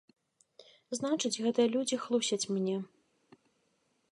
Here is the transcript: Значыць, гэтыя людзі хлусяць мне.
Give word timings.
Значыць, 0.99 1.39
гэтыя 1.45 1.67
людзі 1.75 1.99
хлусяць 2.07 2.49
мне. 2.57 2.75